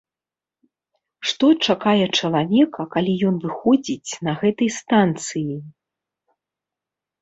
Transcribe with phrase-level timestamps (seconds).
[1.31, 5.53] Што чакае чалавека, калі ён выходзіць на гэтай станцыі?